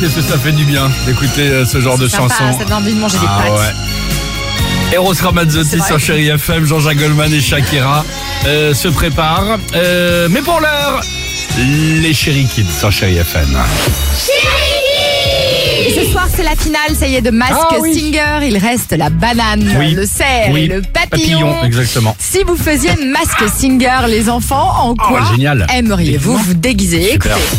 [0.00, 2.58] Qu'est-ce que ça fait du bien d'écouter euh, ce genre de Sympa, chanson.
[2.58, 3.52] ça donne envie de manger des Ah pâtes.
[3.58, 4.94] ouais.
[4.96, 8.04] Eros Ramazzotti sur Chéri FM, Jean-Jacques Goldman et Shakira
[8.46, 9.58] euh, se préparent.
[9.74, 11.00] Euh, mais pour l'heure,
[11.58, 13.56] les Chéri Kids sur Chéri FM.
[15.86, 17.94] Et ce soir, c'est la finale, ça y est, de Mask Ah oui.
[17.94, 18.46] Singer.
[18.48, 19.94] Il reste la banane, Oui.
[19.94, 20.64] le cerf Oui.
[20.64, 21.62] et le papillon.
[21.64, 22.16] exactement.
[22.18, 27.12] Si vous faisiez Mask Singer, les enfants, en quoi Oh, aimeriez-vous vous déguiser?
[27.12, 27.36] Super.
[27.36, 27.56] Écoutez.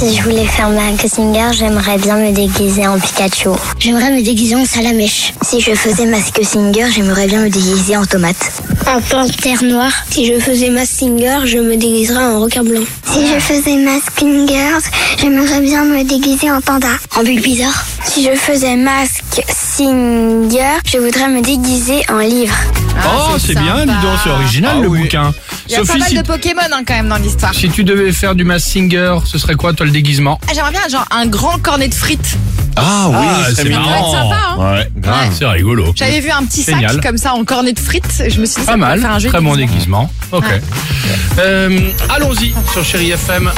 [0.00, 3.50] Si je voulais faire Mask Singer, j'aimerais bien me déguiser en Pikachu.
[3.78, 5.34] J'aimerais me déguiser en Salamèche.
[5.42, 8.52] Si je faisais Mask Singer, j'aimerais bien me déguiser en tomate.
[8.86, 9.92] En panthère noire.
[10.10, 12.80] Si je faisais Mask Singer, je me déguiserais en requin blanc.
[13.12, 14.78] Si je faisais Mask Singer,
[15.18, 16.88] j'aimerais bien me déguiser en panda.
[17.16, 17.84] En bizarre.
[18.04, 22.56] Si je faisais Mask Singer, je voudrais me déguiser en livre.
[23.04, 25.32] oh, c'est bien, dis donc, c'est original Ah le bouquin.
[25.70, 27.54] Il y a pas Sophie, mal si, de Pokémon hein, quand même dans l'histoire.
[27.54, 30.72] si tu devais faire du Mass Singer, ce serait quoi, toi, le déguisement Ah, J'aimerais
[30.72, 32.36] bien genre un grand cornet de frites.
[32.76, 34.12] Ah oui, Ah, c'est marrant.
[34.12, 34.56] sympa, hein.
[34.74, 35.28] Ouais, grave.
[35.28, 35.34] Ouais.
[35.38, 35.92] C'est rigolo.
[35.94, 36.94] J'avais vu un petit Génial.
[36.94, 38.20] sac comme ça en cornet de frites.
[38.24, 40.10] et Je me suis dit, ça Pas pourrait mal, faire un jeu très bon déguisement.
[40.32, 40.50] déguisement.
[40.58, 41.38] Ok.
[41.38, 43.50] Euh, Allons-y sur Chéri FM.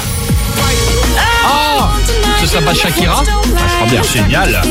[1.45, 1.91] Ah
[2.41, 4.63] Ce sera pas Shakira ah, Je crois bien, génial.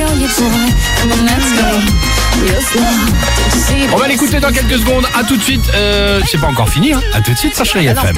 [3.94, 5.06] On va l'écouter dans quelques secondes.
[5.18, 5.70] À tout de suite.
[5.74, 6.94] Euh, c'est pas encore fini.
[6.94, 7.02] Hein.
[7.14, 8.18] À tout de suite sur Chéri FM.